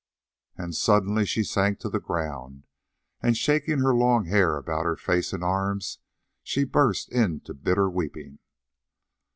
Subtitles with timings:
[0.57, 2.65] And suddenly she sank to the ground
[3.21, 5.99] and, shaking her long hair about her face and arms,
[6.41, 8.39] she burst into bitter weeping.